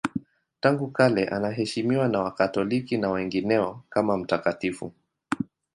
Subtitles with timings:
[0.59, 4.93] Tangu kale anaheshimiwa na Wakatoliki na wengineo kama mtakatifu.